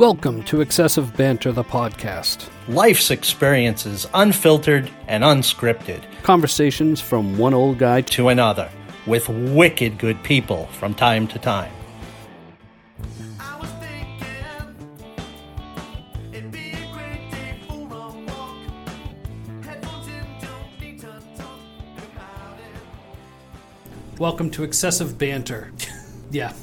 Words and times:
Welcome 0.00 0.44
to 0.44 0.62
Excessive 0.62 1.14
Banter, 1.14 1.52
the 1.52 1.62
podcast. 1.62 2.48
Life's 2.68 3.10
experiences 3.10 4.08
unfiltered 4.14 4.90
and 5.08 5.22
unscripted 5.22 6.02
Conversations 6.22 7.02
from 7.02 7.36
one 7.36 7.52
old 7.52 7.76
guy 7.76 8.00
to 8.00 8.12
to 8.14 8.28
another 8.28 8.70
with 9.04 9.28
wicked 9.28 9.98
good 9.98 10.22
people 10.22 10.68
from 10.68 10.94
time 10.94 11.28
to 11.28 11.38
time. 11.38 11.70
I 13.38 13.58
was 13.60 13.68
thinking 13.72 15.04
it'd 16.32 16.50
be 16.50 16.70
a 16.70 16.92
great 16.94 17.30
day 17.30 17.60
for 17.68 17.82
a 17.82 18.08
walk. 18.08 18.56
Headphones 19.62 20.08
in, 20.08 20.24
don't 20.40 20.80
need 20.80 21.00
to 21.00 21.08
talk 21.36 21.60
about 21.98 22.58
it. 22.58 24.18
Welcome 24.18 24.50
to 24.52 24.64
Excessive 24.64 25.18
Banter. 25.18 25.70
yeah. 26.30 26.54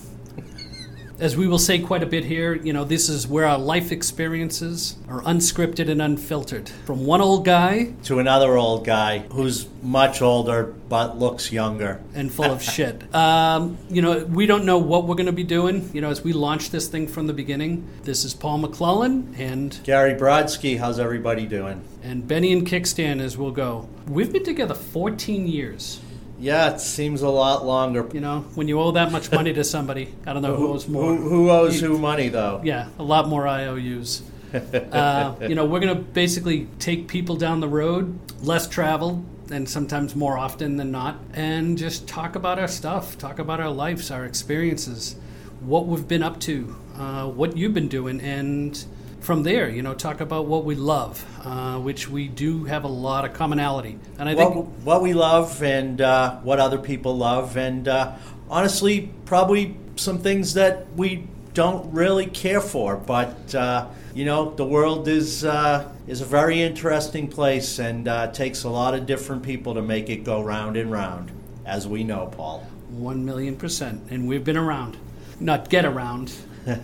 As 1.20 1.36
we 1.36 1.48
will 1.48 1.58
say 1.58 1.80
quite 1.80 2.04
a 2.04 2.06
bit 2.06 2.26
here, 2.26 2.54
you 2.54 2.74
know, 2.74 2.84
this 2.84 3.10
is 3.10 3.28
where 3.28 3.46
our 3.46 3.58
life 3.58 3.92
experiences 3.92 4.98
are 5.10 5.22
unscripted 5.22 5.90
and 5.90 6.00
unfiltered. 6.00 6.70
From 6.86 7.08
one 7.08 7.22
old 7.22 7.44
guy 7.44 7.94
To 8.04 8.20
another 8.20 8.56
old 8.56 8.86
guy 8.86 9.20
who's 9.32 9.68
much 9.82 10.22
older 10.22 10.76
but 10.90 11.18
looks 11.18 11.52
younger. 11.52 12.00
and 12.14 12.32
full 12.32 12.46
of 12.52 12.62
shit. 12.76 13.14
Um, 13.16 13.80
you 13.90 14.04
know, 14.04 14.26
we 14.26 14.46
don't 14.46 14.64
know 14.64 14.78
what 14.78 15.08
we're 15.08 15.16
going 15.16 15.26
to 15.26 15.32
be 15.32 15.44
doing, 15.44 15.90
you 15.92 16.02
know, 16.02 16.12
as 16.12 16.24
we 16.24 16.34
launch 16.34 16.70
this 16.70 16.88
thing 16.88 17.08
from 17.08 17.26
the 17.26 17.34
beginning. 17.34 17.88
This 18.04 18.24
is 18.24 18.36
Paul 18.36 18.60
McClellan 18.60 19.34
and 19.40 19.80
Gary 19.84 20.14
Brodsky, 20.14 20.78
how's 20.78 21.00
everybody 21.00 21.48
doing? 21.48 21.84
and 22.04 22.26
Benny 22.28 22.54
and 22.54 22.66
Kickstand 22.66 23.22
as 23.22 23.38
we'll 23.38 23.52
go. 23.52 23.90
We've 24.08 24.32
been 24.32 24.44
together 24.46 24.76
14 24.76 25.46
years. 25.48 26.00
Yeah, 26.40 26.74
it 26.74 26.80
seems 26.80 27.22
a 27.22 27.30
lot 27.30 27.66
longer. 27.66 28.08
You 28.14 28.20
know, 28.20 28.42
when 28.56 28.68
you 28.68 28.80
owe 28.80 28.92
that 28.92 29.12
much 29.12 29.32
money 29.32 29.54
to 29.54 29.64
somebody, 29.64 30.14
I 30.26 30.34
don't 30.34 30.42
know 30.42 30.56
who 30.56 30.74
owes 30.74 30.88
more. 30.88 31.16
Who, 31.16 31.30
who 31.30 31.50
owes 31.50 31.80
who 31.80 31.98
money, 31.98 32.30
though? 32.30 32.62
Yeah, 32.64 32.90
a 33.00 33.04
lot 33.04 33.28
more 33.28 33.48
IOUs. 33.48 34.22
uh, 34.54 35.36
you 35.42 35.56
know, 35.56 35.66
we're 35.66 35.80
going 35.80 35.96
to 35.96 36.02
basically 36.02 36.68
take 36.80 37.08
people 37.08 37.36
down 37.36 37.60
the 37.60 37.68
road, 37.68 38.20
less 38.42 38.68
traveled, 38.68 39.26
and 39.52 39.68
sometimes 39.68 40.16
more 40.16 40.38
often 40.38 40.78
than 40.78 40.92
not, 40.92 41.18
and 41.34 41.78
just 41.78 42.08
talk 42.08 42.36
about 42.36 42.60
our 42.60 42.68
stuff, 42.68 43.18
talk 43.18 43.40
about 43.40 43.60
our 43.60 43.70
lives, 43.70 44.12
our 44.12 44.26
experiences, 44.26 45.16
what 45.62 45.86
we've 45.86 46.08
been 46.08 46.24
up 46.24 46.40
to, 46.42 46.76
uh, 46.96 47.28
what 47.28 47.58
you've 47.58 47.74
been 47.74 47.88
doing, 47.88 48.22
and 48.22 48.86
from 49.28 49.44
there, 49.44 49.68
you 49.70 49.82
know, 49.82 49.94
talk 49.94 50.22
about 50.22 50.46
what 50.46 50.64
we 50.64 50.74
love, 50.74 51.26
uh, 51.44 51.78
which 51.80 52.08
we 52.08 52.30
do 52.30 52.64
have 52.64 52.86
a 52.86 52.88
lot 52.88 53.26
of 53.26 53.34
commonality. 53.34 54.00
And 54.18 54.30
I 54.30 54.36
think 54.36 54.56
what, 54.86 55.02
we 55.02 55.14
love 55.14 55.62
and 55.62 56.00
uh, 56.00 56.38
what 56.38 56.60
other 56.60 56.78
people 56.78 57.18
love, 57.18 57.58
and 57.58 57.90
uh, 57.90 58.14
honestly, 58.50 59.12
probably 59.26 59.76
some 59.98 60.20
things 60.20 60.54
that 60.54 60.88
we 60.96 61.28
don't 61.54 61.94
really 61.94 62.28
care 62.28 62.62
for. 62.62 62.96
But 62.96 63.54
uh, 63.54 63.90
you 64.16 64.24
know, 64.24 64.52
the 64.52 64.64
world 64.64 65.10
is 65.10 65.44
uh, 65.44 65.92
is 66.08 66.22
a 66.22 66.26
very 66.26 66.62
interesting 66.62 67.28
place, 67.28 67.80
and 67.80 68.08
uh, 68.08 68.32
takes 68.32 68.64
a 68.64 68.70
lot 68.70 68.94
of 68.94 69.06
different 69.06 69.44
people 69.44 69.74
to 69.74 69.82
make 69.82 70.10
it 70.10 70.24
go 70.24 70.42
round 70.42 70.78
and 70.78 70.90
round, 70.90 71.34
as 71.66 71.86
we 71.86 72.06
know, 72.06 72.28
Paul. 72.28 72.66
one 72.90 73.26
million 73.26 73.58
percent, 73.58 74.04
and 74.10 74.26
we've 74.26 74.46
been 74.46 74.56
around, 74.56 74.96
not 75.42 75.70
get 75.70 75.84
around, 75.84 76.32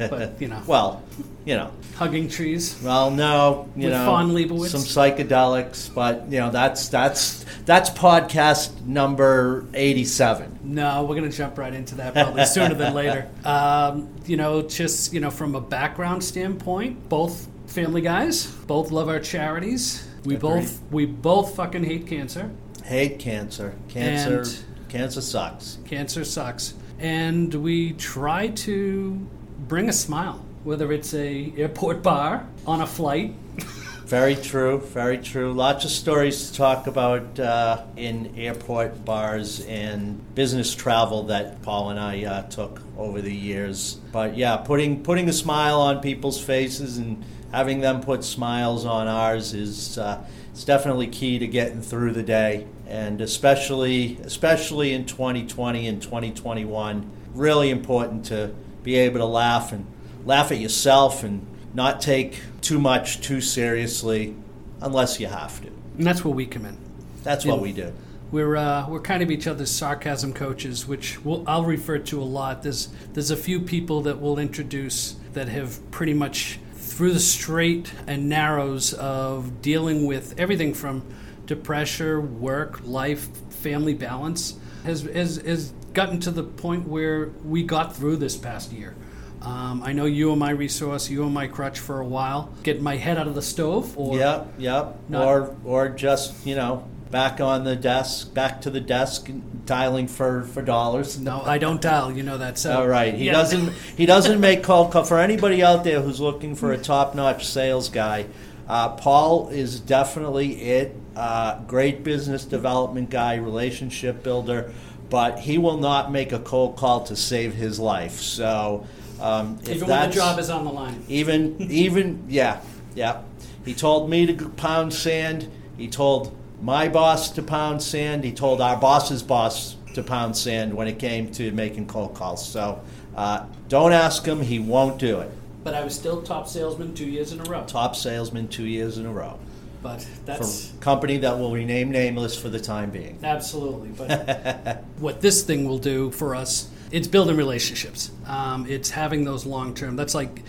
but 0.10 0.42
you 0.42 0.48
know, 0.48 0.62
Well, 0.68 1.04
you 1.46 1.56
know, 1.56 1.72
hugging 1.96 2.30
trees. 2.30 2.80
well, 2.84 3.12
no, 3.12 3.70
you 3.76 3.84
With 3.86 3.94
know, 3.94 4.06
Fawn 4.06 4.32
Liebowitz? 4.32 4.70
some 4.70 4.82
psychedelics, 4.82 5.94
but 5.94 6.32
you 6.32 6.40
know, 6.40 6.50
that's 6.52 6.88
that's 6.90 7.46
that's 7.66 7.90
podcast 7.90 8.86
number 8.86 9.66
eighty-seven. 9.74 10.60
No, 10.64 11.04
we're 11.04 11.16
going 11.16 11.30
to 11.30 11.36
jump 11.38 11.58
right 11.58 11.74
into 11.74 11.96
that 11.96 12.14
probably 12.14 12.46
sooner 12.46 12.74
than 12.76 12.94
later. 12.94 13.28
Um, 13.46 14.08
you 14.26 14.38
know, 14.38 14.62
just 14.62 15.14
you 15.14 15.20
know, 15.20 15.30
from 15.30 15.56
a 15.56 15.62
background 15.62 16.24
standpoint, 16.24 17.10
both 17.10 17.48
family 17.68 18.02
guys, 18.02 18.48
both 18.48 18.92
love 18.92 19.10
our 19.10 19.20
charities. 19.20 20.08
We 20.24 20.36
Agreed. 20.36 20.40
both 20.62 20.82
we 20.92 21.06
both 21.06 21.56
fucking 21.56 21.84
hate 21.84 22.08
cancer. 22.08 22.50
Hate 22.86 23.20
cancer. 23.20 23.76
Cancer. 23.90 24.40
And- 24.40 24.64
cancer 24.90 25.22
sucks. 25.22 25.80
Cancer 25.86 26.24
sucks, 26.24 26.74
and 27.00 27.54
we 27.54 27.94
try 27.94 28.48
to 28.50 29.28
bring 29.68 29.90
a 29.90 29.94
smile, 29.94 30.44
whether 30.64 30.92
it's 30.92 31.14
a 31.14 31.54
airport 31.58 32.04
bar 32.04 32.46
on 32.66 32.82
a 32.82 32.88
flight. 32.88 33.34
Very 34.06 34.36
true. 34.36 34.80
Very 34.80 35.18
true. 35.18 35.54
Lots 35.54 35.86
of 35.86 35.92
stories 35.92 36.52
to 36.52 36.58
talk 36.58 36.88
about 36.88 37.40
uh, 37.40 37.84
in 37.96 38.34
airport 38.38 39.06
bars 39.06 39.66
and 39.66 40.36
business 40.36 40.76
travel 40.76 41.24
that 41.24 41.62
Paul 41.64 41.90
and 41.90 42.00
I 42.00 42.26
uh, 42.26 42.42
took 42.44 42.82
over 42.98 43.22
the 43.22 43.34
years. 43.34 43.96
But 44.12 44.36
yeah, 44.36 44.58
putting 44.58 45.04
putting 45.04 45.30
a 45.30 45.34
smile 45.34 45.80
on 45.80 46.02
people's 46.02 46.40
faces 46.44 46.98
and 46.98 47.24
having 47.52 47.80
them 47.80 48.02
put 48.02 48.24
smiles 48.24 48.86
on 48.86 49.08
ours 49.08 49.54
is 49.54 49.98
uh, 49.98 50.24
it's 50.52 50.66
definitely 50.66 51.08
key 51.08 51.40
to 51.40 51.48
getting 51.48 51.82
through 51.82 52.12
the 52.12 52.24
day, 52.24 52.68
and 52.88 53.22
especially 53.22 54.18
especially 54.24 54.94
in 54.94 55.06
2020 55.06 55.88
and 55.88 56.02
2021, 56.02 57.10
really 57.34 57.70
important 57.70 58.26
to 58.26 58.54
be 58.84 58.96
able 58.96 59.20
to 59.20 59.26
laugh 59.26 59.72
and 59.72 59.86
laugh 60.26 60.52
at 60.52 60.60
yourself 60.60 61.24
and 61.24 61.46
not 61.74 62.02
take 62.02 62.40
too 62.62 62.80
much 62.80 63.22
too 63.22 63.42
seriously 63.42 64.36
unless 64.82 65.20
you 65.20 65.28
have 65.28 65.62
to. 65.62 65.68
And 65.98 66.06
that's 66.06 66.24
where 66.24 66.34
we 66.34 66.46
come 66.46 66.66
in. 66.66 66.78
That's 67.24 67.46
what 67.46 67.62
we 67.62 67.72
do. 67.72 67.94
We're 68.32 68.56
uh, 68.56 68.90
we're 68.90 69.00
kind 69.00 69.22
of 69.22 69.30
each 69.30 69.48
other's 69.48 69.70
sarcasm 69.70 70.34
coaches, 70.34 70.88
which 70.88 71.24
we'll, 71.24 71.44
I'll 71.48 71.66
refer 71.66 72.00
to 72.00 72.22
a 72.22 72.24
lot. 72.26 72.64
There's 72.64 72.90
there's 73.14 73.32
a 73.32 73.38
few 73.38 73.60
people 73.60 74.02
that 74.02 74.20
we'll 74.20 74.40
introduce 74.40 75.16
that 75.34 75.48
have 75.48 75.80
pretty 75.92 76.14
much 76.14 76.60
through 76.74 77.14
the 77.14 77.20
straight 77.20 77.94
and 78.08 78.30
narrows 78.30 78.94
of 78.94 79.62
dealing 79.62 80.06
with 80.06 80.40
everything 80.40 80.74
from 80.74 81.04
depression, 81.46 82.42
work, 82.42 82.82
life, 82.84 83.28
family 83.50 83.94
balance 83.94 84.56
has 84.84 85.02
has, 85.04 85.38
has 85.38 85.74
gotten 85.94 86.20
to 86.22 86.32
the 86.32 86.44
point 86.44 86.88
where 86.88 87.28
we 87.46 87.64
got 87.64 87.96
through 87.96 88.18
this 88.18 88.36
past 88.38 88.72
year. 88.72 88.96
Um, 89.42 89.84
I 89.84 89.92
know 89.92 90.06
you 90.06 90.32
are 90.32 90.36
my 90.38 90.52
resource, 90.52 91.10
you 91.10 91.24
are 91.24 91.30
my 91.30 91.48
crutch 91.48 91.80
for 91.80 92.00
a 92.00 92.06
while. 92.06 92.50
Getting 92.64 92.84
my 92.84 92.96
head 92.96 93.18
out 93.18 93.28
of 93.28 93.36
the 93.36 93.42
stove, 93.42 93.98
or 93.98 94.18
Yep, 94.18 94.54
yep. 94.58 95.00
Not- 95.10 95.26
or 95.28 95.56
or 95.66 95.90
just 95.90 96.46
you 96.46 96.56
know 96.56 96.86
back 97.12 97.40
on 97.42 97.64
the 97.64 97.76
desk, 97.76 98.34
back 98.34 98.62
to 98.62 98.70
the 98.72 98.80
desk, 98.80 99.30
dialing 99.66 100.08
for 100.08 100.44
for 100.44 100.62
dollars. 100.62 101.20
no, 101.20 101.42
I 101.42 101.58
don't 101.58 101.82
dial. 101.82 102.12
You 102.12 102.24
know 102.24 102.38
that. 102.38 102.58
So 102.58 102.74
All 102.80 102.88
right. 102.88 103.14
He 103.14 103.26
Yeah. 103.26 103.34
doesn't. 103.34 103.74
He 103.98 104.06
doesn't 104.06 104.40
make 104.40 104.64
cold 104.64 104.92
call. 104.92 105.04
For 105.04 105.20
anybody 105.20 105.62
out 105.62 105.84
there 105.84 106.02
who's 106.02 106.20
looking 106.22 106.56
for 106.56 106.72
a 106.72 106.78
top-notch 106.94 107.46
sales 107.46 107.90
guy, 107.90 108.26
uh, 108.68 108.90
Paul 108.90 109.50
is 109.50 109.80
definitely 109.80 110.54
it. 110.62 110.96
Uh, 111.16 111.60
great 111.66 112.04
business 112.04 112.44
development 112.44 113.10
guy, 113.10 113.36
relationship 113.36 114.24
builder, 114.24 114.74
but 115.12 115.38
he 115.38 115.60
will 115.60 115.78
not 115.78 116.12
make 116.12 116.32
a 116.32 116.40
cold 116.40 116.76
call 116.76 117.04
to 117.04 117.16
save 117.16 117.54
his 117.54 117.80
life. 117.80 118.20
So, 118.20 118.86
um, 119.22 119.60
if 119.62 119.78
Even 119.78 119.90
when 119.90 120.10
the 120.10 120.16
job 120.16 120.40
is 120.40 120.50
on 120.50 120.66
the 120.66 120.72
line. 120.72 121.04
even 121.08 121.56
even 121.70 122.26
yeah 122.28 122.62
yeah, 122.96 123.22
he 123.66 123.74
told 123.74 124.10
me 124.10 124.26
to 124.26 124.50
pound 124.50 124.94
sand. 124.94 125.50
He 125.78 125.88
told 125.88 126.36
my 126.62 126.88
boss 126.88 127.30
to 127.32 127.44
pound 127.44 127.82
sand. 127.82 128.24
He 128.24 128.32
told 128.32 128.60
our 128.60 128.78
boss's 128.78 129.22
boss 129.22 129.76
to 129.94 130.04
pound 130.04 130.36
sand 130.36 130.74
when 130.74 130.88
it 130.88 130.98
came 130.98 131.32
to 131.34 131.52
making 131.52 131.88
cold 131.88 132.16
calls. 132.16 132.48
So 132.48 132.82
uh, 133.16 133.46
don't 133.70 133.94
ask 133.94 134.26
him; 134.26 134.42
he 134.42 134.60
won't 134.60 134.98
do 134.98 135.20
it. 135.20 135.32
But 135.64 135.76
I 135.76 135.84
was 135.84 135.96
still 135.96 136.22
top 136.22 136.48
salesman 136.48 136.94
two 136.94 137.06
years 137.06 137.32
in 137.32 137.40
a 137.40 137.44
row. 137.44 137.64
Top 137.68 137.96
salesman 137.96 138.48
two 138.48 138.66
years 138.66 138.98
in 138.98 139.06
a 139.06 139.12
row 139.12 139.38
But 139.84 140.08
that's 140.26 140.72
a 140.74 140.78
company 140.78 141.18
that 141.18 141.38
will 141.38 141.52
rename 141.52 141.92
nameless 141.92 142.36
for 142.40 142.50
the 142.50 142.60
time 142.60 142.90
being. 142.90 143.20
absolutely. 143.24 143.90
But 143.90 144.84
what 145.00 145.22
this 145.22 145.44
thing 145.44 145.68
will 145.68 145.78
do 145.78 146.10
for 146.12 146.36
us, 146.36 146.70
it's 146.92 147.08
building 147.08 147.36
relationships. 147.38 148.12
Um, 148.26 148.66
it's 148.68 148.90
having 148.90 149.26
those 149.26 149.46
long 149.46 149.76
term. 149.76 149.96
That's 149.98 150.16
like 150.16 150.42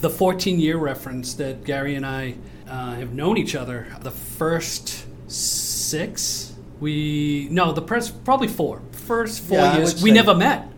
the 0.00 0.10
14 0.10 0.58
year 0.58 0.78
reference 0.78 1.34
that 1.34 1.64
Gary 1.64 1.94
and 1.96 2.06
I 2.06 2.36
uh, 2.66 2.94
have 2.94 3.12
known 3.12 3.36
each 3.36 3.54
other. 3.54 3.86
The 4.00 4.10
first 4.10 5.04
six, 5.30 6.54
we 6.80 7.48
no, 7.50 7.72
the 7.72 7.82
press 7.82 8.10
probably 8.10 8.48
four. 8.48 8.80
First 8.92 9.42
four 9.42 9.58
Yeah, 9.58 9.76
years, 9.78 10.02
we 10.02 10.10
never 10.10 10.34
met. 10.34 10.68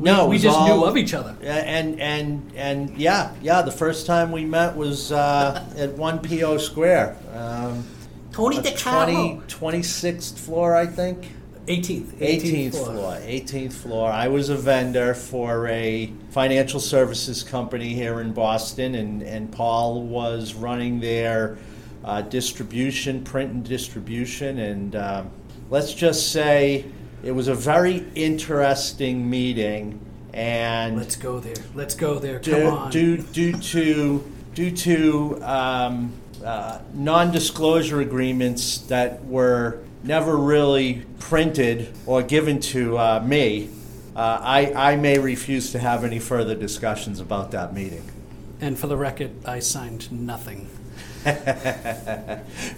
We, 0.00 0.06
No, 0.06 0.24
it 0.24 0.28
we 0.30 0.34
was 0.36 0.42
just 0.42 0.60
knew 0.66 0.84
of 0.84 0.96
each 0.96 1.12
other. 1.12 1.36
Yeah, 1.42 1.56
And 1.56 2.00
and 2.00 2.50
and 2.56 2.96
yeah, 2.96 3.34
yeah. 3.42 3.60
The 3.60 3.70
first 3.70 4.06
time 4.06 4.32
we 4.32 4.46
met 4.46 4.74
was 4.74 5.12
uh, 5.12 5.64
at 5.76 5.90
One 5.92 6.20
PO 6.20 6.56
Square. 6.56 7.18
Um, 7.34 7.84
Tony 8.32 8.58
uh, 8.58 8.62
20, 8.62 9.42
26th 9.48 10.38
floor, 10.38 10.74
I 10.74 10.86
think. 10.86 11.30
18th, 11.66 12.14
18th 12.18 12.72
floor. 12.72 13.12
18th 13.16 13.72
floor. 13.72 14.10
I 14.10 14.28
was 14.28 14.48
a 14.48 14.56
vendor 14.56 15.14
for 15.14 15.68
a 15.68 16.12
financial 16.30 16.80
services 16.80 17.42
company 17.42 17.92
here 17.92 18.20
in 18.20 18.32
Boston, 18.32 18.94
and, 18.94 19.22
and 19.22 19.52
Paul 19.52 20.02
was 20.02 20.54
running 20.54 21.00
their 21.00 21.58
uh, 22.04 22.22
distribution, 22.22 23.22
print 23.22 23.52
and 23.52 23.64
distribution. 23.64 24.58
And 24.58 24.96
um, 24.96 25.30
let's 25.68 25.92
just 25.92 26.32
say 26.32 26.86
it 27.22 27.32
was 27.32 27.48
a 27.48 27.54
very 27.54 28.04
interesting 28.14 29.28
meeting 29.28 30.00
and 30.32 30.96
Let's 30.96 31.16
go 31.16 31.40
there. 31.40 31.56
Let's 31.74 31.94
go 31.94 32.18
there. 32.18 32.38
Come 32.38 32.54
due, 32.54 32.68
on. 32.68 32.90
due, 32.90 33.16
due 33.18 33.52
to 33.52 34.32
due 34.54 34.70
to 34.70 35.42
um, 35.42 36.12
uh, 36.44 36.78
non-disclosure 36.94 38.00
agreements 38.00 38.78
that 38.78 39.24
were 39.24 39.80
never 40.02 40.36
really 40.36 41.04
printed 41.18 41.92
or 42.06 42.22
given 42.22 42.58
to 42.58 42.98
uh, 42.98 43.22
me, 43.24 43.70
uh, 44.16 44.38
I, 44.40 44.92
I 44.92 44.96
may 44.96 45.18
refuse 45.18 45.72
to 45.72 45.78
have 45.78 46.04
any 46.04 46.18
further 46.18 46.54
discussions 46.54 47.20
about 47.20 47.52
that 47.52 47.72
meeting. 47.72 48.02
And 48.60 48.78
for 48.78 48.86
the 48.86 48.96
record, 48.96 49.30
I 49.46 49.60
signed 49.60 50.10
nothing. 50.10 50.68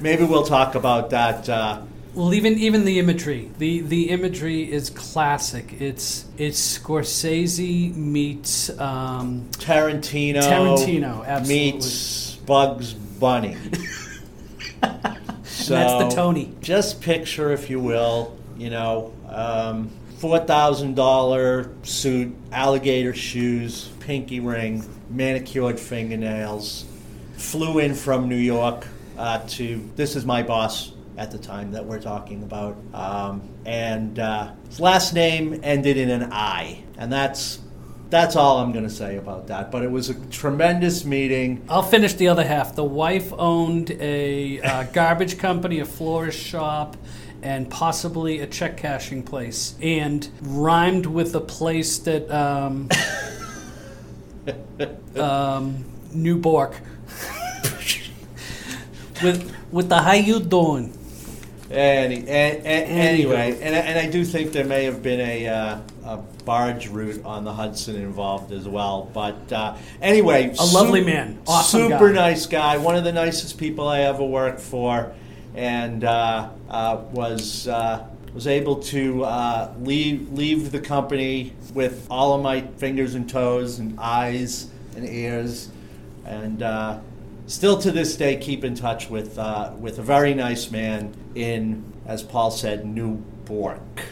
Maybe 0.01 0.25
we'll 0.25 0.45
talk 0.45 0.75
about 0.75 1.11
that. 1.11 1.49
Well, 2.15 2.35
even 2.35 2.59
even 2.59 2.85
the 2.85 2.99
imagery, 2.99 3.51
the 3.57 3.81
the 3.81 4.11
imagery 4.11 4.71
is 4.71 4.91
classic. 4.91 5.81
It's 5.81 6.27
it's 6.37 6.79
Scorsese 6.79 7.95
meets 7.97 8.69
um, 8.79 9.49
Tarantino, 9.53 10.43
Tarantino, 10.43 11.27
absolutely. 11.27 11.73
meets 11.73 12.35
Bugs 12.37 12.93
Bunny. 12.93 13.55
so 15.45 15.75
that's 15.75 16.05
the 16.05 16.11
Tony. 16.15 16.55
Just 16.61 17.01
picture, 17.01 17.51
if 17.51 17.71
you 17.71 17.81
will, 17.81 18.37
you 18.59 18.69
know, 18.69 19.15
um, 19.29 19.89
four 20.19 20.39
thousand 20.39 20.95
dollar 20.95 21.71
suit, 21.83 22.37
alligator 22.53 23.15
shoes, 23.15 23.89
pinky 24.01 24.41
ring, 24.41 24.85
manicured 25.09 25.81
fingernails. 25.81 26.85
Flew 27.39 27.79
in 27.79 27.95
from 27.95 28.29
New 28.29 28.37
York 28.37 28.87
uh, 29.17 29.39
to. 29.49 29.89
This 29.97 30.15
is 30.15 30.27
my 30.27 30.43
boss 30.43 30.93
at 31.17 31.31
the 31.31 31.39
time 31.39 31.73
that 31.73 31.85
we're 31.85 32.01
talking 32.01 32.43
about, 32.43 32.77
um, 32.95 33.43
and 33.67 34.19
uh, 34.19 34.53
his 34.69 34.81
last 34.81 35.15
name 35.15 35.61
ended 35.63 35.97
in 35.97 36.11
an 36.11 36.33
I, 36.33 36.83
and 36.97 37.13
that's 37.13 37.61
that's 38.13 38.37
all 38.37 38.59
I'm 38.59 38.73
going 38.73 38.85
to 38.85 38.91
say 38.91 39.17
about 39.17 39.47
that. 39.47 39.71
But 39.71 39.83
it 39.83 39.91
was 39.91 40.11
a 40.11 40.15
tremendous 40.27 41.05
meeting. 41.05 41.65
I'll 41.69 41.83
finish 41.83 42.13
the 42.15 42.29
other 42.29 42.45
half. 42.45 42.77
The 42.77 42.85
wife 42.85 43.33
owned 43.33 43.91
a 43.93 44.61
uh, 44.61 44.83
garbage 44.93 45.39
company, 45.39 45.81
a 45.81 45.85
florist 45.87 46.39
shop, 46.39 46.97
and 47.43 47.71
possibly 47.71 48.41
a 48.41 48.47
check 48.47 48.77
cashing 48.77 49.23
place, 49.23 49.75
and 49.81 50.29
rhymed 50.43 51.07
with 51.07 51.35
a 51.35 51.41
place 51.41 51.99
that 52.01 52.31
um, 52.31 52.89
um, 55.17 55.85
New 56.13 56.39
Bork. 56.39 56.75
with 59.23 59.57
with 59.71 59.89
the 59.89 60.03
how 60.03 60.13
you 60.13 60.39
doing? 60.39 60.99
Any, 61.73 62.29
a, 62.29 62.61
a, 62.61 62.65
anyway, 62.65 63.59
and, 63.63 63.75
I- 63.75 63.79
and 63.79 63.99
I 63.99 64.11
do 64.11 64.25
think 64.25 64.53
there 64.53 64.65
may 64.65 64.85
have 64.85 65.03
been 65.03 65.21
a, 65.21 65.49
uh, 65.49 65.79
a 66.05 66.17
barge 66.45 66.89
route 66.89 67.25
on 67.25 67.45
the 67.45 67.53
Hudson 67.53 67.97
involved 67.97 68.53
as 68.53 68.69
well. 68.69 69.11
But 69.13 69.53
uh, 69.53 69.77
anyway, 70.01 70.55
A 70.59 70.65
lovely 70.67 71.03
man. 71.03 71.41
Awesome 71.47 71.89
super 71.91 72.09
guy. 72.13 72.15
nice 72.31 72.47
guy, 72.47 72.77
one 72.77 72.97
of 72.97 73.05
the 73.05 73.13
nicest 73.13 73.59
people 73.59 73.89
I 73.89 74.01
ever 74.01 74.25
worked 74.25 74.61
for, 74.61 75.13
and 75.55 76.05
uh, 76.05 76.51
uh, 76.69 77.01
was 77.13 77.67
uh, 77.69 78.07
was 78.35 78.47
able 78.47 78.77
to 78.77 79.25
uh, 79.25 79.73
leave 79.81 80.31
leave 80.33 80.73
the 80.73 80.81
company 80.81 81.53
with 81.75 82.07
all 82.11 82.35
of 82.35 82.43
my 82.43 82.63
fingers 82.77 83.15
and 83.15 83.29
toes 83.29 83.79
and 83.79 83.99
eyes 83.99 84.69
and 84.97 85.09
ears, 85.09 85.69
and. 86.27 86.63
Uh, 86.63 86.99
Still 87.49 87.77
to 87.79 87.91
this 87.91 88.17
day, 88.17 88.37
keep 88.37 88.63
in 88.65 88.77
touch 88.77 89.11
with 89.11 89.37
uh, 89.37 89.73
with 89.79 89.99
a 89.99 90.03
very 90.03 90.33
nice 90.33 90.71
man 90.71 91.13
in, 91.35 91.85
as 92.07 92.23
Paul 92.23 92.51
said, 92.51 92.85
New 92.85 93.17
Bork. 93.45 94.05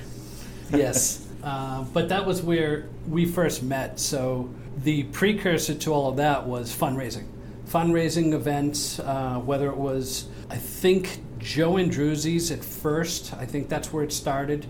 Yes, 0.72 1.26
uh, 1.42 1.84
but 1.92 2.08
that 2.10 2.26
was 2.26 2.42
where 2.42 2.88
we 3.08 3.26
first 3.26 3.62
met. 3.62 3.98
So 3.98 4.50
the 4.84 5.04
precursor 5.04 5.74
to 5.74 5.92
all 5.92 6.08
of 6.08 6.16
that 6.16 6.46
was 6.46 6.74
fundraising, 6.74 7.26
fundraising 7.66 8.32
events. 8.32 8.98
Uh, 9.00 9.40
whether 9.44 9.68
it 9.68 9.76
was, 9.76 10.28
I 10.48 10.56
think 10.56 11.20
Joe 11.38 11.72
Andruzzi's 11.72 12.50
at 12.50 12.64
first. 12.64 13.34
I 13.34 13.46
think 13.46 13.68
that's 13.68 13.92
where 13.92 14.04
it 14.04 14.12
started. 14.12 14.66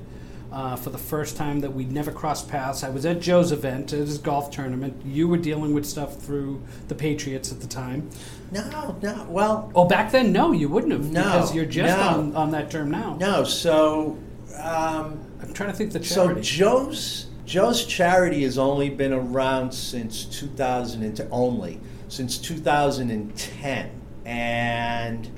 Uh, 0.53 0.75
for 0.75 0.91
the 0.91 0.99
first 0.99 1.37
time 1.37 1.61
that 1.61 1.73
we'd 1.73 1.93
never 1.93 2.11
crossed 2.11 2.49
paths, 2.49 2.83
I 2.83 2.91
was 2.91 3.07
at 3.07 3.21
Joe's 3.21 3.53
event, 3.53 3.93
at 3.93 4.01
his 4.01 4.19
golf 4.19 4.51
tournament. 4.51 5.01
You 5.07 5.29
were 5.29 5.37
dealing 5.37 5.75
with 5.75 5.87
stuff 5.87 6.17
through 6.17 6.61
the 6.89 6.95
Patriots 6.97 7.53
at 7.53 7.61
the 7.61 7.69
time. 7.69 8.11
No, 8.51 8.97
no. 9.01 9.27
Well, 9.29 9.71
Oh, 9.77 9.85
back 9.85 10.11
then, 10.11 10.33
no, 10.33 10.51
you 10.51 10.69
wouldn't 10.69 10.93
have 10.93 11.13
No, 11.13 11.23
because 11.23 11.55
you're 11.55 11.67
just 11.67 11.97
no. 11.97 12.03
on, 12.03 12.35
on 12.35 12.51
that 12.51 12.69
term 12.69 12.91
now. 12.91 13.15
no. 13.21 13.45
So, 13.45 14.19
um, 14.61 15.21
I'm 15.41 15.53
trying 15.55 15.71
to 15.71 15.77
think 15.77 15.93
the 15.93 16.01
charity. 16.01 16.43
so. 16.43 16.57
Joe's 16.57 17.27
Joe's 17.45 17.85
charity 17.85 18.43
has 18.43 18.59
only 18.59 18.91
been 18.91 19.13
around 19.13 19.73
since 19.73 20.25
2000 20.25 21.03
and 21.05 21.29
only 21.31 21.79
since 22.09 22.39
2010, 22.39 23.91
and 24.25 25.31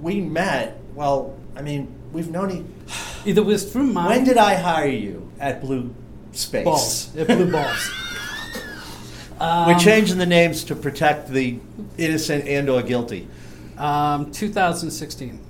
we 0.00 0.20
met. 0.20 0.78
Well, 0.94 1.34
I 1.56 1.62
mean, 1.62 1.94
we've 2.12 2.28
known 2.30 2.50
it 3.36 3.44
was 3.44 3.70
through 3.70 3.88
mine. 3.88 4.08
When 4.08 4.24
did 4.24 4.38
I 4.38 4.54
hire 4.54 4.88
you 4.88 5.30
at 5.38 5.60
Blue 5.60 5.94
Space? 6.32 6.64
balls? 6.64 7.14
It 7.16 7.26
blew 7.26 7.50
balls. 7.52 7.90
We're 9.40 9.78
changing 9.78 10.18
the 10.18 10.26
names 10.26 10.64
to 10.64 10.74
protect 10.74 11.28
the 11.28 11.58
innocent 11.96 12.46
and 12.48 12.68
or 12.68 12.82
guilty. 12.82 13.28
Um, 13.76 14.32
2016, 14.32 15.40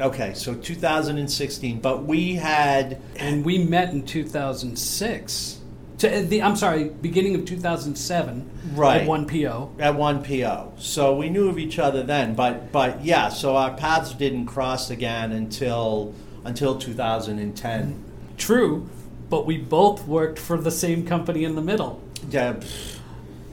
Okay, 0.00 0.34
so 0.34 0.54
2016, 0.54 1.78
but 1.80 2.04
we 2.04 2.34
had 2.34 3.00
and 3.16 3.44
we 3.44 3.58
met 3.58 3.92
in 3.92 4.04
2006. 4.04 5.60
To, 5.98 6.08
uh, 6.18 6.22
the, 6.22 6.42
I'm 6.42 6.56
sorry, 6.56 6.88
beginning 6.88 7.36
of 7.36 7.44
2007. 7.44 8.50
Right. 8.74 9.02
At 9.02 9.06
one 9.06 9.26
PO. 9.28 9.70
at 9.78 9.94
one 9.94 10.24
PO, 10.24 10.72
so 10.78 11.14
we 11.14 11.28
knew 11.28 11.48
of 11.48 11.58
each 11.58 11.78
other 11.78 12.02
then. 12.02 12.34
But 12.34 12.72
but 12.72 13.04
yeah, 13.04 13.28
so 13.28 13.56
our 13.56 13.74
paths 13.76 14.12
didn't 14.14 14.46
cross 14.46 14.90
again 14.90 15.30
until 15.30 16.12
until 16.44 16.78
2010. 16.78 18.04
True, 18.36 18.88
but 19.30 19.46
we 19.46 19.56
both 19.58 20.06
worked 20.06 20.38
for 20.38 20.58
the 20.58 20.70
same 20.70 21.06
company 21.06 21.44
in 21.44 21.54
the 21.54 21.62
middle. 21.62 22.02
Yeah, 22.30 22.60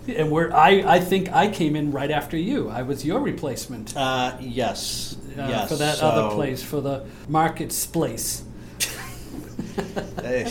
And 0.07 0.31
where 0.31 0.55
I, 0.55 0.83
I 0.85 0.99
think 0.99 1.31
I 1.31 1.49
came 1.49 1.75
in 1.75 1.91
right 1.91 2.11
after 2.11 2.37
you. 2.37 2.69
I 2.69 2.81
was 2.83 3.05
your 3.05 3.19
replacement 3.19 3.95
uh, 3.95 4.37
yes, 4.39 5.17
uh, 5.37 5.47
yes. 5.47 5.69
for 5.69 5.75
that 5.75 5.97
so, 5.97 6.07
other 6.07 6.35
place, 6.35 6.63
for 6.63 6.81
the 6.81 7.05
Markets 7.27 7.85
Place. 7.85 8.43
eh, 10.23 10.49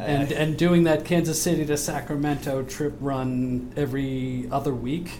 and 0.00 0.32
and 0.32 0.56
doing 0.56 0.84
that 0.84 1.04
Kansas 1.04 1.40
City 1.40 1.64
to 1.66 1.76
Sacramento 1.76 2.62
trip 2.62 2.94
run 3.00 3.72
every 3.76 4.48
other 4.50 4.74
week, 4.74 5.10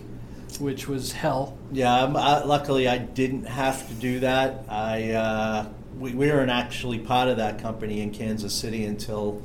which 0.58 0.88
was 0.88 1.12
hell. 1.12 1.56
Yeah, 1.72 1.94
um, 1.94 2.16
uh, 2.16 2.42
luckily 2.46 2.88
I 2.88 2.98
didn't 2.98 3.44
have 3.44 3.86
to 3.88 3.94
do 3.94 4.20
that. 4.20 4.64
I 4.68 5.10
uh, 5.10 5.66
we, 5.98 6.14
we 6.14 6.28
weren't 6.28 6.50
actually 6.50 6.98
part 6.98 7.28
of 7.28 7.36
that 7.38 7.60
company 7.60 8.00
in 8.00 8.10
Kansas 8.12 8.54
City 8.54 8.84
until 8.84 9.42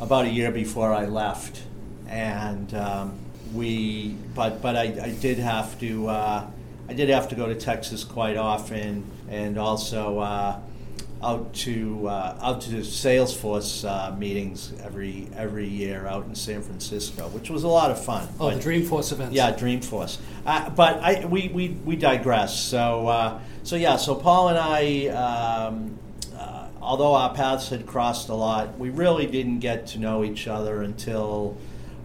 about 0.00 0.26
a 0.26 0.30
year 0.30 0.50
before 0.50 0.92
I 0.92 1.06
left, 1.06 1.62
and 2.08 2.72
um, 2.74 3.18
we 3.52 4.16
but 4.34 4.60
but 4.62 4.76
I, 4.76 4.82
I 4.82 5.10
did 5.20 5.38
have 5.38 5.78
to 5.80 6.08
uh, 6.08 6.46
I 6.88 6.92
did 6.92 7.08
have 7.08 7.28
to 7.28 7.34
go 7.34 7.46
to 7.46 7.54
Texas 7.54 8.04
quite 8.04 8.36
often, 8.36 9.04
and 9.28 9.58
also. 9.58 10.18
Uh, 10.18 10.60
out 11.22 11.54
to 11.54 12.06
uh, 12.06 12.36
out 12.42 12.60
to 12.60 12.68
Salesforce 12.80 13.88
uh, 13.88 14.14
meetings 14.14 14.74
every 14.82 15.26
every 15.34 15.66
year 15.66 16.06
out 16.06 16.26
in 16.26 16.34
San 16.34 16.60
Francisco, 16.60 17.28
which 17.28 17.48
was 17.48 17.64
a 17.64 17.68
lot 17.68 17.90
of 17.90 18.04
fun. 18.04 18.28
Oh, 18.38 18.50
But- 18.50 18.60
the 18.60 18.70
Dreamforce 18.70 19.10
events. 19.10 19.34
yeah, 19.34 19.50
Dreamforce. 19.54 20.18
Uh, 20.44 20.68
but 20.68 20.98
I, 20.98 21.24
we, 21.24 21.48
we, 21.48 21.68
we 21.82 21.96
digress. 21.96 22.60
So, 22.60 23.06
uh, 23.08 23.40
so 23.64 23.74
yeah, 23.76 23.96
so 23.96 24.14
Paul 24.14 24.50
and 24.50 24.58
I, 24.58 25.08
um, 25.08 25.98
uh, 26.36 26.68
although 26.80 27.14
our 27.14 27.34
paths 27.34 27.70
had 27.70 27.86
crossed 27.86 28.28
a 28.28 28.34
lot, 28.34 28.78
we 28.78 28.90
really 28.90 29.26
didn't 29.26 29.58
get 29.58 29.88
to 29.88 29.98
know 29.98 30.22
each 30.22 30.46
other 30.46 30.82
until 30.82 31.56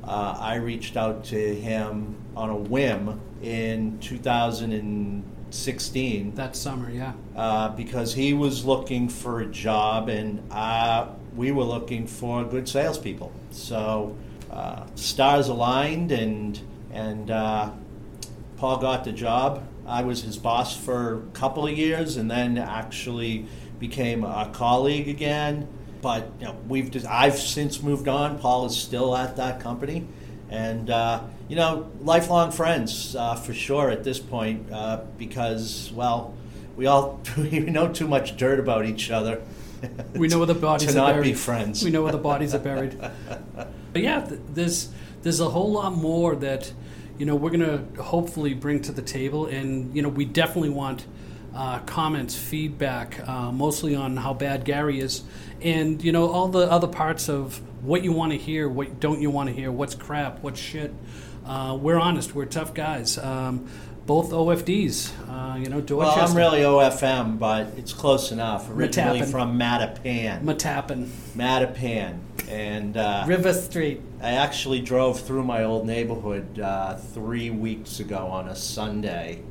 uh, 0.04 0.36
I 0.40 0.56
reached 0.56 0.98
out 0.98 1.26
to 1.26 1.56
him 1.56 2.16
on 2.36 2.50
a 2.50 2.56
whim 2.56 3.22
in 3.44 4.00
2016 4.00 6.36
That 6.36 6.56
summer, 6.56 6.90
yeah. 6.90 7.14
uh, 7.36 7.70
because 7.70 8.14
he 8.14 8.34
was 8.34 8.66
looking 8.66 9.10
for 9.10 9.42
a 9.42 9.46
job 9.46 10.10
and 10.10 10.42
uh, 10.52 11.08
we 11.36 11.52
were 11.52 11.64
looking 11.64 12.08
for 12.08 12.44
good 12.44 12.68
salespeople. 12.68 13.32
So 13.52 14.16
uh, 14.52 14.86
stars 14.96 15.48
aligned, 15.48 16.12
and 16.12 16.60
and 16.92 17.30
uh, 17.30 17.72
Paul 18.58 18.78
got 18.78 19.04
the 19.04 19.12
job. 19.12 19.64
I 19.90 20.04
was 20.04 20.22
his 20.24 20.38
boss 20.38 20.78
for 20.78 21.16
a 21.16 21.22
couple 21.32 21.66
of 21.66 21.78
years, 21.78 22.18
and 22.18 22.30
then 22.30 22.58
actually 22.58 23.46
became 23.80 24.24
a 24.24 24.50
colleague 24.54 25.08
again. 25.08 25.68
But 26.02 26.32
you 26.40 26.46
know, 26.46 26.56
we've 26.68 26.90
just, 26.92 27.06
I've 27.06 27.38
since 27.38 27.82
moved 27.82 28.08
on. 28.08 28.40
Paul 28.40 28.66
is 28.66 28.78
still 28.78 29.16
at 29.16 29.36
that 29.38 29.60
company, 29.60 30.08
and 30.50 30.90
uh, 30.90 31.24
you 31.48 31.56
know, 31.56 31.92
lifelong 32.00 32.52
friends 32.52 33.16
uh, 33.16 33.36
for 33.36 33.54
sure 33.54 33.90
at 33.90 34.04
this 34.04 34.20
point 34.20 34.72
uh, 34.72 35.02
because 35.18 35.92
well, 35.94 36.34
we 36.78 36.86
all 36.86 37.20
we 37.38 37.60
know 37.60 37.92
too 37.92 38.08
much 38.08 38.38
dirt 38.38 38.60
about 38.60 38.86
each 38.86 39.12
other. 39.12 39.42
We 40.14 40.28
know 40.28 40.40
where 40.40 40.48
the 40.48 40.56
bodies 40.56 40.90
to 40.90 40.94
are 40.94 40.98
not 40.98 41.14
buried. 41.14 41.24
be 41.24 41.34
friends. 41.34 41.84
We 41.84 41.90
know 41.90 42.04
where 42.04 42.12
the 42.12 42.18
bodies 42.18 42.54
are 42.54 42.60
buried. 42.60 43.00
But 43.92 44.04
yeah, 44.04 44.22
th- 44.22 44.40
there's 44.54 44.90
there's 45.24 45.40
a 45.40 45.50
whole 45.50 45.72
lot 45.72 45.96
more 45.96 46.36
that 46.36 46.72
you 47.20 47.26
know 47.26 47.36
we're 47.36 47.52
gonna 47.52 47.84
hopefully 48.02 48.56
bring 48.56 48.82
to 48.84 48.92
the 48.92 49.02
table, 49.04 49.46
and 49.46 49.96
you 49.96 50.02
know 50.02 50.10
we 50.10 50.26
definitely 50.26 50.70
want 50.70 51.06
uh, 51.54 51.80
comments, 51.80 52.36
feedback, 52.36 53.28
uh, 53.28 53.52
mostly 53.52 53.96
on 53.96 54.18
how 54.18 54.34
bad 54.34 54.64
Gary 54.66 55.00
is, 55.00 55.24
and 55.62 56.04
you 56.04 56.12
know 56.12 56.30
all 56.30 56.48
the 56.48 56.72
other 56.72 56.88
parts 56.88 57.30
of 57.30 57.62
what 57.84 58.04
you 58.04 58.14
want 58.14 58.32
to 58.32 58.38
hear, 58.38 58.68
what 58.70 59.00
don't 59.00 59.22
you 59.22 59.30
want 59.30 59.50
to 59.50 59.54
hear, 59.56 59.72
what's 59.72 59.96
crap, 59.96 60.42
what's 60.42 60.60
shit. 60.60 60.94
Uh, 61.46 61.78
we're 61.80 62.00
honest, 62.00 62.34
we're 62.34 62.46
tough 62.46 62.74
guys. 62.74 63.18
Um, 63.18 63.70
both 64.06 64.32
OFDs, 64.32 65.12
uh, 65.30 65.56
you 65.58 65.70
know, 65.70 65.86
Well, 65.96 66.10
I'm 66.10 66.36
really 66.36 66.62
OFM, 66.62 67.38
but 67.38 67.74
it's 67.78 67.94
close 67.94 68.32
enough. 68.32 68.68
Originally 68.72 69.20
Mattapan. 69.22 69.32
from 69.32 69.60
Mattapan. 69.60 70.42
Mattapan, 70.44 71.06
Mattapan. 71.36 72.18
And 72.50 72.98
uh, 72.98 73.26
River 73.28 73.54
Street. 73.54 74.02
I 74.22 74.32
actually 74.32 74.82
drove 74.82 75.22
through 75.22 75.44
my 75.44 75.64
old 75.64 75.86
neighborhood 75.86 76.60
uh, 76.60 76.96
three 76.96 77.52
weeks 77.52 78.00
ago 78.00 78.28
on 78.28 78.50
a 78.50 78.56
Sunday 78.56 79.44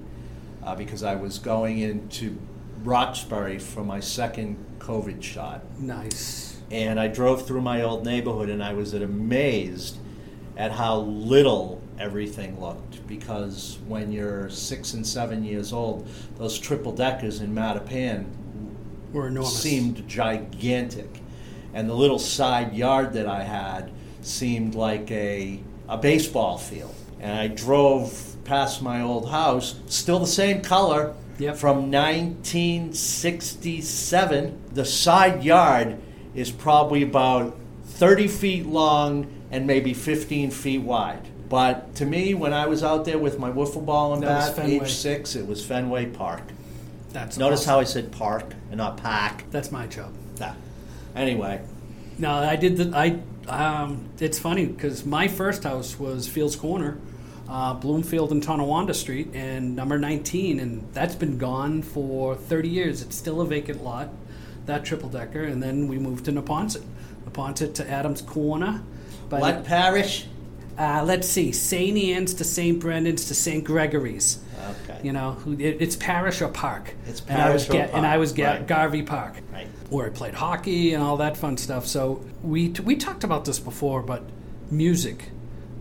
uh, 0.64 0.74
because 0.74 1.04
I 1.04 1.14
was 1.14 1.38
going 1.38 1.78
into 1.78 2.36
Roxbury 2.82 3.58
for 3.60 3.84
my 3.84 4.00
second 4.00 4.56
COVID 4.80 5.22
shot. 5.22 5.62
Nice. 5.78 6.60
And 6.70 6.98
I 6.98 7.06
drove 7.06 7.46
through 7.46 7.62
my 7.62 7.82
old 7.82 8.04
neighborhood 8.04 8.50
and 8.50 8.62
I 8.62 8.72
was 8.74 8.92
amazed 8.94 9.96
at 10.56 10.72
how 10.72 10.98
little 10.98 11.80
everything 12.00 12.60
looked 12.60 13.06
because 13.06 13.78
when 13.86 14.12
you're 14.12 14.50
six 14.50 14.92
and 14.94 15.06
seven 15.06 15.44
years 15.44 15.72
old, 15.72 16.08
those 16.36 16.58
triple 16.58 16.92
deckers 16.92 17.40
in 17.40 17.54
Mattapan 17.54 18.26
We're 19.12 19.28
enormous. 19.28 19.56
seemed 19.62 20.06
gigantic. 20.08 21.20
And 21.74 21.88
the 21.88 21.94
little 21.94 22.18
side 22.18 22.74
yard 22.74 23.12
that 23.14 23.26
I 23.26 23.42
had 23.42 23.90
seemed 24.22 24.74
like 24.74 25.10
a, 25.10 25.60
a 25.88 25.96
baseball 25.98 26.58
field. 26.58 26.94
And 27.20 27.38
I 27.38 27.48
drove 27.48 28.36
past 28.44 28.80
my 28.82 29.02
old 29.02 29.28
house, 29.30 29.74
still 29.86 30.18
the 30.20 30.26
same 30.26 30.62
color 30.62 31.14
Yep. 31.38 31.56
from 31.56 31.90
1967. 31.90 34.58
The 34.72 34.84
side 34.84 35.44
yard 35.44 35.98
is 36.34 36.50
probably 36.50 37.02
about 37.02 37.56
30 37.86 38.28
feet 38.28 38.66
long 38.66 39.26
and 39.50 39.66
maybe 39.66 39.94
15 39.94 40.50
feet 40.50 40.82
wide. 40.82 41.26
But 41.48 41.94
to 41.96 42.04
me, 42.04 42.34
when 42.34 42.52
I 42.52 42.66
was 42.66 42.82
out 42.82 43.04
there 43.04 43.18
with 43.18 43.38
my 43.38 43.50
wiffle 43.50 43.84
ball 43.86 44.14
and 44.14 44.22
That 44.22 44.56
bat, 44.56 44.68
age 44.68 44.92
six, 44.92 45.34
it 45.36 45.46
was 45.46 45.64
Fenway 45.64 46.06
Park. 46.06 46.42
That's 47.12 47.38
Notice 47.38 47.60
awesome. 47.60 47.70
how 47.70 47.80
I 47.80 47.84
said 47.84 48.12
park 48.12 48.52
and 48.70 48.76
not 48.78 48.96
pack. 48.98 49.44
That's 49.50 49.72
my 49.72 49.86
job. 49.86 50.12
Nah. 50.38 50.52
Anyway, 51.14 51.60
No, 52.18 52.32
I 52.32 52.56
did 52.56 52.76
the. 52.76 52.96
I. 52.96 53.20
Um, 53.48 54.10
it's 54.20 54.38
funny 54.38 54.66
because 54.66 55.06
my 55.06 55.26
first 55.26 55.64
house 55.64 55.98
was 55.98 56.28
Fields 56.28 56.54
Corner, 56.54 56.98
uh, 57.48 57.72
Bloomfield 57.74 58.30
and 58.30 58.42
Tonawanda 58.42 58.92
Street, 58.92 59.30
and 59.32 59.74
number 59.74 59.98
19, 59.98 60.60
and 60.60 60.86
that's 60.92 61.14
been 61.14 61.38
gone 61.38 61.80
for 61.82 62.34
30 62.34 62.68
years. 62.68 63.00
It's 63.00 63.16
still 63.16 63.40
a 63.40 63.46
vacant 63.46 63.82
lot, 63.82 64.10
that 64.66 64.84
triple 64.84 65.08
decker, 65.08 65.44
and 65.44 65.62
then 65.62 65.88
we 65.88 65.98
moved 65.98 66.26
to 66.26 66.32
Neponset, 66.32 66.84
Neponset 67.26 67.74
to 67.76 67.90
Adams 67.90 68.20
Corner. 68.20 68.82
But 69.30 69.40
what 69.40 69.64
parish? 69.64 70.26
Uh, 70.78 71.02
let's 71.04 71.26
see, 71.26 71.50
St. 71.50 71.96
Anne's 71.98 72.34
to 72.34 72.44
St. 72.44 72.78
Brendan's 72.78 73.26
to 73.28 73.34
St. 73.34 73.64
Gregory's. 73.64 74.38
Okay. 74.84 74.87
You 75.04 75.12
know, 75.12 75.32
who- 75.32 75.52
it, 75.52 75.78
it's 75.80 75.96
parish 75.96 76.40
or 76.42 76.48
park. 76.48 76.94
It's 77.06 77.22
and 77.28 77.40
I 77.40 77.50
was 77.52 77.66
parish 77.66 77.84
or 77.88 77.88
Ga- 77.92 77.96
And 77.96 78.06
I 78.06 78.16
was 78.18 78.32
Ga- 78.32 78.44
right. 78.46 78.66
Garvey 78.66 79.02
Park 79.02 79.34
Right. 79.52 79.66
where 79.90 80.06
I 80.06 80.10
played 80.10 80.34
hockey 80.34 80.94
and 80.94 81.02
all 81.02 81.16
that 81.18 81.36
fun 81.36 81.56
stuff. 81.56 81.86
So 81.86 82.24
we 82.42 82.70
we 82.84 82.96
talked 82.96 83.24
about 83.24 83.44
this 83.44 83.58
before, 83.58 84.02
but 84.02 84.22
music, 84.70 85.30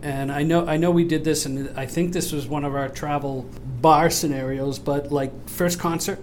and 0.02 0.32
I 0.32 0.44
know 0.44 0.66
I 0.68 0.78
know 0.78 0.92
we 0.92 1.04
did 1.04 1.24
this, 1.24 1.46
and 1.46 1.70
I 1.78 1.86
think 1.86 2.14
this 2.14 2.32
was 2.32 2.48
one 2.48 2.64
of 2.66 2.76
our 2.76 2.90
travel 2.90 3.50
bar 3.82 4.10
scenarios. 4.10 4.80
But 4.80 5.12
like 5.12 5.50
first 5.50 5.80
concert, 5.80 6.20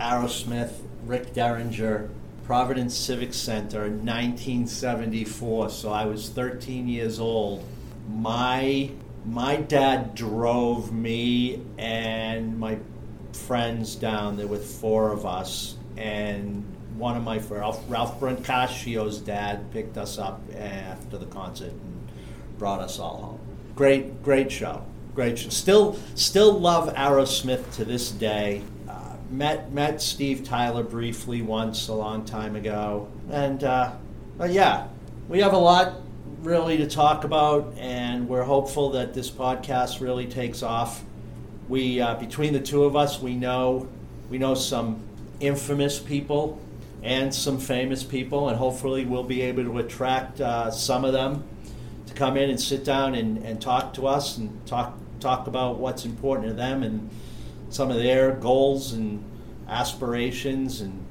Aerosmith, 0.00 0.72
Rick 1.06 1.32
Derringer, 1.34 2.08
Providence 2.44 2.94
Civic 2.96 3.32
Center, 3.34 3.88
1974. 3.88 5.70
So 5.70 5.92
I 5.92 6.04
was 6.06 6.28
13 6.28 6.88
years 6.88 7.18
old. 7.20 7.64
My 8.08 8.90
my 9.24 9.56
dad 9.56 10.14
drove 10.14 10.92
me 10.92 11.64
and 11.78 12.58
my 12.58 12.78
friends 13.32 13.94
down. 13.94 14.36
There 14.36 14.46
with 14.46 14.64
four 14.64 15.12
of 15.12 15.24
us, 15.24 15.76
and 15.96 16.64
one 16.96 17.16
of 17.16 17.22
my 17.22 17.38
Ralph, 17.38 17.82
Ralph 17.88 18.20
Brancaccio's 18.20 19.18
dad 19.18 19.70
picked 19.72 19.96
us 19.96 20.18
up 20.18 20.40
after 20.56 21.18
the 21.18 21.26
concert 21.26 21.72
and 21.72 22.08
brought 22.58 22.80
us 22.80 22.98
all 22.98 23.16
home. 23.16 23.40
Great, 23.74 24.22
great 24.22 24.50
show. 24.52 24.84
Great 25.14 25.38
show. 25.38 25.50
Still, 25.50 25.98
still 26.14 26.58
love 26.58 26.92
Aerosmith 26.94 27.74
to 27.76 27.84
this 27.84 28.10
day. 28.10 28.62
Uh, 28.88 29.16
met 29.30 29.72
met 29.72 30.00
Steve 30.00 30.44
Tyler 30.44 30.82
briefly 30.82 31.42
once 31.42 31.88
a 31.88 31.94
long 31.94 32.24
time 32.24 32.56
ago, 32.56 33.08
and 33.30 33.64
uh, 33.64 33.92
yeah, 34.48 34.88
we 35.28 35.40
have 35.40 35.52
a 35.52 35.58
lot 35.58 36.01
really 36.42 36.76
to 36.76 36.88
talk 36.88 37.22
about, 37.22 37.72
and 37.78 38.28
we're 38.28 38.42
hopeful 38.42 38.90
that 38.90 39.14
this 39.14 39.30
podcast 39.30 40.00
really 40.00 40.26
takes 40.26 40.62
off. 40.62 41.02
We 41.68 42.00
uh, 42.00 42.16
between 42.16 42.52
the 42.52 42.60
two 42.60 42.84
of 42.84 42.96
us, 42.96 43.20
we 43.20 43.36
know 43.36 43.88
we 44.28 44.38
know 44.38 44.54
some 44.54 45.00
infamous 45.38 46.00
people 46.00 46.60
and 47.02 47.32
some 47.32 47.58
famous 47.58 48.02
people, 48.02 48.48
and 48.48 48.58
hopefully 48.58 49.06
we'll 49.06 49.22
be 49.22 49.42
able 49.42 49.64
to 49.64 49.78
attract 49.78 50.40
uh, 50.40 50.70
some 50.70 51.04
of 51.04 51.12
them 51.12 51.44
to 52.06 52.14
come 52.14 52.36
in 52.36 52.50
and 52.50 52.60
sit 52.60 52.84
down 52.84 53.14
and, 53.14 53.38
and 53.44 53.60
talk 53.60 53.94
to 53.94 54.06
us 54.06 54.36
and 54.36 54.66
talk 54.66 54.98
talk 55.20 55.46
about 55.46 55.78
what's 55.78 56.04
important 56.04 56.48
to 56.48 56.54
them 56.54 56.82
and 56.82 57.08
some 57.70 57.90
of 57.90 57.96
their 57.96 58.32
goals 58.32 58.92
and 58.92 59.24
aspirations 59.68 60.80
and 60.80 61.01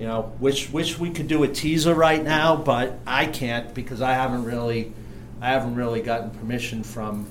you 0.00 0.06
know 0.06 0.32
wish 0.40 0.70
wish 0.70 0.98
we 0.98 1.10
could 1.10 1.28
do 1.28 1.44
a 1.44 1.48
teaser 1.48 1.94
right 1.94 2.24
now 2.24 2.56
but 2.56 2.98
I 3.06 3.26
can't 3.26 3.72
because 3.74 4.00
I 4.00 4.14
haven't 4.14 4.44
really 4.44 4.92
I 5.40 5.50
haven't 5.50 5.76
really 5.76 6.00
gotten 6.00 6.30
permission 6.30 6.82
from 6.82 7.26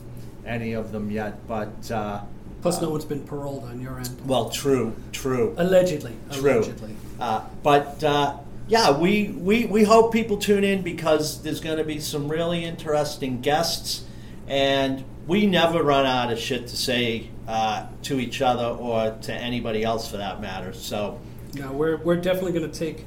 any 0.45 0.73
of 0.73 0.91
them 0.91 1.11
yet 1.11 1.45
but 1.47 1.91
uh, 1.91 2.21
plus 2.61 2.81
no 2.81 2.89
one's 2.89 3.05
been 3.05 3.27
paroled 3.27 3.65
on 3.65 3.81
your 3.81 3.97
end, 3.97 4.15
well 4.25 4.49
true 4.49 4.95
true 5.11 5.53
allegedly. 5.57 6.15
True. 6.31 6.59
Allegedly. 6.59 6.95
Uh, 7.19 7.43
but 7.63 8.01
uh, 8.03 8.37
yeah, 8.69 8.95
we, 8.95 9.29
we, 9.29 9.65
we 9.65 9.83
hope 9.83 10.13
people 10.13 10.37
tune 10.37 10.63
in 10.63 10.83
because 10.83 11.41
there's 11.41 11.59
going 11.59 11.79
to 11.79 11.83
be 11.83 11.99
some 11.99 12.29
really 12.29 12.63
interesting 12.63 13.41
guests, 13.41 14.03
and 14.47 15.03
we 15.25 15.47
never 15.47 15.81
run 15.81 16.05
out 16.05 16.31
of 16.31 16.37
shit 16.37 16.67
to 16.67 16.77
say 16.77 17.29
uh, 17.47 17.87
to 18.03 18.19
each 18.19 18.43
other 18.43 18.65
or 18.65 19.17
to 19.23 19.33
anybody 19.33 19.83
else 19.83 20.09
for 20.11 20.17
that 20.17 20.39
matter. 20.39 20.71
So 20.73 21.19
No, 21.55 21.71
we're 21.71 21.97
we're 21.97 22.17
definitely 22.17 22.53
going 22.53 22.69
to 22.71 22.77
take. 22.79 23.05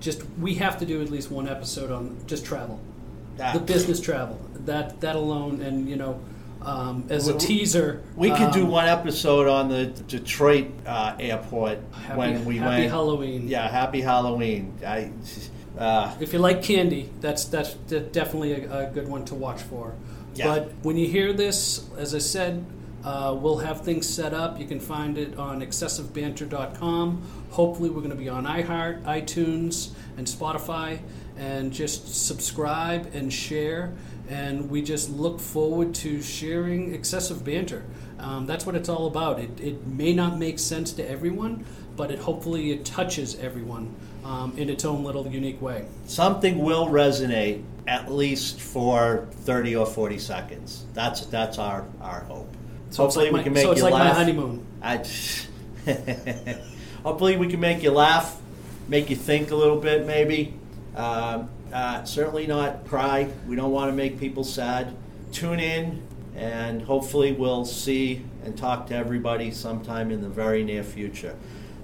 Just 0.00 0.22
we 0.40 0.54
have 0.54 0.78
to 0.78 0.86
do 0.86 1.00
at 1.00 1.10
least 1.10 1.30
one 1.30 1.48
episode 1.48 1.90
on 1.90 2.16
just 2.26 2.44
travel, 2.44 2.80
uh, 3.40 3.52
the 3.54 3.60
business 3.60 4.00
travel. 4.00 4.38
That 4.66 5.00
that 5.00 5.16
alone, 5.16 5.62
and 5.62 5.88
you 5.88 5.96
know, 5.96 6.20
um, 6.62 7.04
as 7.08 7.28
a 7.28 7.32
We- 7.34 7.38
teaser, 7.38 8.02
we 8.16 8.30
could 8.30 8.52
do 8.52 8.64
um, 8.64 8.70
one 8.70 8.86
episode 8.86 9.48
on 9.48 9.68
the 9.68 9.86
Detroit 9.86 10.66
uh, 10.86 11.14
airport 11.18 11.78
Happy, 11.92 12.18
when 12.18 12.44
we 12.44 12.56
happy 12.56 12.68
went. 12.68 12.80
Happy 12.82 12.88
Halloween. 12.88 13.48
Yeah, 13.48 13.68
happy 13.68 14.00
Halloween. 14.00 14.74
I, 14.86 15.10
uh, 15.78 16.14
If 16.20 16.32
you 16.32 16.38
like 16.38 16.62
candy, 16.62 17.10
that's 17.20 17.44
that's 17.46 17.74
definitely 17.74 18.52
a, 18.52 18.88
a 18.88 18.90
good 18.90 19.08
one 19.08 19.24
to 19.26 19.34
watch 19.34 19.62
for. 19.62 19.94
Yeah. 20.34 20.46
But 20.46 20.72
when 20.82 20.96
you 20.96 21.06
hear 21.06 21.32
this, 21.32 21.88
as 21.96 22.14
I 22.14 22.18
said, 22.18 22.64
uh, 23.04 23.36
we'll 23.38 23.58
have 23.58 23.82
things 23.82 24.08
set 24.08 24.34
up. 24.34 24.58
You 24.58 24.66
can 24.66 24.80
find 24.80 25.16
it 25.18 25.38
on 25.38 25.60
excessivebanter.com. 25.62 27.22
Hopefully, 27.54 27.88
we're 27.88 28.00
going 28.00 28.10
to 28.10 28.16
be 28.16 28.28
on 28.28 28.44
iHeart, 28.46 29.02
iTunes, 29.04 29.90
and 30.16 30.26
Spotify. 30.26 30.98
And 31.36 31.72
just 31.72 32.26
subscribe 32.26 33.10
and 33.14 33.32
share. 33.32 33.92
And 34.28 34.70
we 34.70 34.82
just 34.82 35.10
look 35.10 35.38
forward 35.40 35.94
to 35.96 36.20
sharing 36.22 36.94
excessive 36.94 37.44
banter. 37.44 37.84
Um, 38.18 38.46
that's 38.46 38.64
what 38.66 38.74
it's 38.74 38.88
all 38.88 39.06
about. 39.06 39.38
It, 39.40 39.60
it 39.60 39.86
may 39.86 40.12
not 40.12 40.38
make 40.38 40.58
sense 40.58 40.92
to 40.92 41.08
everyone, 41.08 41.64
but 41.96 42.10
it 42.10 42.18
hopefully 42.20 42.70
it 42.72 42.84
touches 42.84 43.36
everyone 43.38 43.94
um, 44.24 44.54
in 44.56 44.68
its 44.70 44.84
own 44.84 45.04
little 45.04 45.26
unique 45.26 45.60
way. 45.60 45.84
something 46.06 46.58
will 46.58 46.86
resonate 46.86 47.62
at 47.86 48.10
least 48.10 48.60
for 48.60 49.28
30 49.42 49.76
or 49.76 49.86
40 49.86 50.18
seconds. 50.18 50.86
That's 50.94 51.26
that's 51.26 51.58
our 51.58 51.84
our 52.00 52.20
hope. 52.20 52.48
So 52.90 53.02
Hopefully 53.04 53.26
like 53.26 53.32
we 53.32 53.38
my- 53.38 53.42
can 53.44 53.52
make 53.52 53.62
so 53.64 53.70
it's 53.72 53.78
you 53.80 53.84
like 53.84 53.92
my 53.92 54.04
laugh. 54.04 54.16
honeymoon. 54.16 54.64
I, 54.82 54.96
hopefully 57.04 57.36
we 57.36 57.46
can 57.46 57.60
make 57.60 57.82
you 57.82 57.92
laugh, 57.92 58.40
make 58.88 59.08
you 59.10 59.16
think 59.16 59.52
a 59.52 59.56
little 59.56 59.78
bit 59.78 60.06
maybe. 60.06 60.54
Um, 60.96 61.48
uh, 61.72 62.04
certainly 62.04 62.46
not 62.46 62.86
cry. 62.86 63.28
We 63.46 63.56
don't 63.56 63.72
want 63.72 63.90
to 63.90 63.96
make 63.96 64.18
people 64.18 64.44
sad. 64.44 64.94
Tune 65.32 65.60
in 65.60 66.02
and 66.36 66.82
hopefully 66.82 67.32
we'll 67.32 67.64
see 67.64 68.24
and 68.44 68.56
talk 68.56 68.88
to 68.88 68.94
everybody 68.94 69.50
sometime 69.50 70.10
in 70.10 70.20
the 70.20 70.28
very 70.28 70.64
near 70.64 70.82
future. 70.82 71.36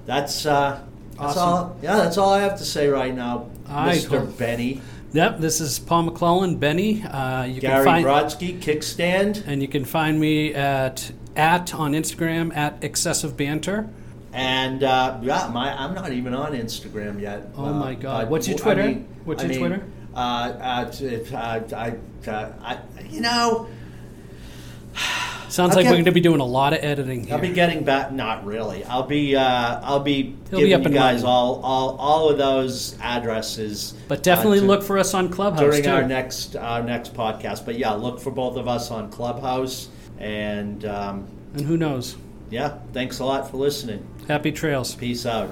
That's 0.07 0.47
uh, 0.47 0.83
that's 1.13 1.37
Awesome. 1.37 1.43
all. 1.43 1.77
Yeah, 1.83 1.97
that's 1.97 2.19
all 2.19 2.33
I 2.33 2.41
have 2.41 2.59
to 2.59 2.65
say 2.65 2.89
right 2.89 3.15
now, 3.15 3.49
Mr. 3.67 4.37
Benny. 4.39 4.81
Yep, 5.13 5.41
this 5.41 5.61
is 5.61 5.79
Paul 5.79 6.05
McClellan, 6.05 6.57
Benny. 6.57 7.03
Uh, 7.03 7.45
you 7.45 7.61
Gary 7.61 7.85
can 7.85 7.85
find 7.85 8.07
Brodsky, 8.07 8.61
Kickstand, 8.61 9.45
and 9.47 9.61
you 9.61 9.69
can 9.69 9.85
find 9.85 10.21
me 10.21 10.55
at 10.55 11.13
at 11.37 11.75
on 11.75 11.93
Instagram 11.93 12.57
at 12.57 12.83
excessive 12.83 13.37
banter. 13.37 13.89
And 14.33 14.83
uh, 14.85 15.19
yeah, 15.23 15.51
my 15.53 15.73
I'm 15.73 15.95
not 15.95 16.13
even 16.13 16.35
on 16.35 16.53
Instagram 16.53 17.21
yet. 17.21 17.49
Oh 17.57 17.67
Uh, 17.67 17.73
my 17.73 17.95
God. 17.95 18.31
What's 18.31 18.47
your 18.49 18.59
I 18.59 18.61
Twitter? 18.63 18.83
mean- 18.85 19.09
What's 19.25 19.43
I 19.43 19.47
your 19.47 19.51
mean, 19.51 19.69
Twitter? 19.79 19.85
Uh, 20.15 20.19
uh, 20.19 20.91
t- 20.91 21.35
uh, 21.35 21.61
I, 21.77 21.95
uh, 22.29 22.53
I, 22.63 22.79
you 23.09 23.21
know, 23.21 23.69
Sounds 25.49 25.71
I'll 25.73 25.77
like 25.79 25.85
get- 25.85 25.91
we're 25.91 25.97
going 25.97 26.05
to 26.07 26.13
be 26.13 26.21
doing 26.21 26.41
a 26.41 26.45
lot 26.45 26.73
of 26.73 26.83
editing 26.85 27.25
here. 27.25 27.35
I'll 27.35 27.41
be 27.41 27.53
getting 27.53 27.83
back. 27.85 28.13
Not 28.13 28.45
really. 28.45 28.85
I'll 28.85 29.03
be. 29.07 29.35
Uh, 29.35 29.81
I'll 29.83 29.99
be 30.01 30.37
He'll 30.51 30.61
giving 30.61 30.75
up 30.75 30.83
you 30.85 30.91
guys 30.97 31.25
all, 31.25 31.61
all, 31.65 31.97
all 31.97 32.29
of 32.31 32.39
those 32.39 32.97
addresses. 33.01 33.95
but 34.09 34.23
definitely 34.23 34.59
uh, 34.59 34.63
to- 34.63 34.67
look 34.69 34.83
for 34.85 34.97
us 34.99 35.13
on 35.13 35.29
Clubhouse 35.29 35.61
during 35.61 35.83
too. 35.83 35.91
our 35.91 36.07
next 36.07 36.55
our 36.57 36.83
next 36.85 37.15
podcast. 37.15 37.65
But 37.65 37.79
yeah, 37.79 37.91
look 37.93 38.21
for 38.21 38.31
both 38.31 38.57
of 38.57 38.69
us 38.69 38.91
on 38.93 39.11
Clubhouse. 39.11 39.89
And 40.19 40.85
um, 40.85 41.27
and 41.55 41.63
who 41.67 41.77
knows? 41.77 42.17
yeah, 42.51 42.79
thanks 42.93 43.19
a 43.21 43.25
lot 43.25 43.51
for 43.51 43.57
listening. 43.57 44.07
Happy 44.29 44.53
trails. 44.53 44.95
Peace 44.95 45.27
out. 45.27 45.51